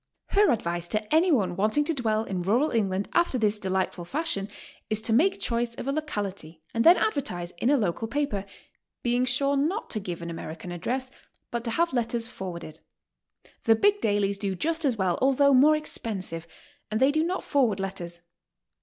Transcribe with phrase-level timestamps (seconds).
[0.29, 4.47] Her advice to anyone wanting to dwell in rural England after this delighful fashion
[4.89, 8.47] is to make choice of a locality and then advertise in a local paper,
[9.03, 11.11] being sure not to give an American address,
[11.51, 12.79] but to have letters forwarded.
[13.65, 16.47] The big dailies do just as well, although more expensive,
[16.89, 18.23] and they do not forward letters.